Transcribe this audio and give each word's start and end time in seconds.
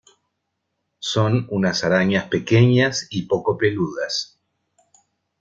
Son 0.97 1.45
unas 1.51 1.83
arañas 1.83 2.25
pequeñas 2.27 3.05
y 3.11 3.27
poco 3.27 3.55
peludas. 3.55 4.39